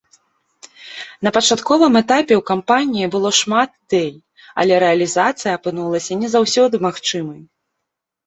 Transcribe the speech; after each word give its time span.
На 1.25 1.29
пачатковым 1.35 1.93
этапе 2.01 2.33
ў 2.37 2.41
кампаніі 2.51 3.11
было 3.15 3.29
шмат 3.39 3.69
ідэй, 3.83 4.09
але 4.63 4.73
рэалізацыя 4.83 5.51
апынулася 5.61 6.17
не 6.23 6.27
заўсёды 6.37 6.75
магчымай. 6.87 7.41